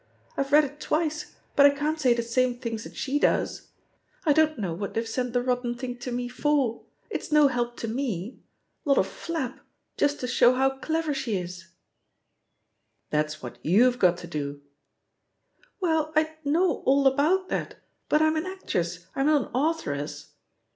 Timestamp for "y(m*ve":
13.63-13.97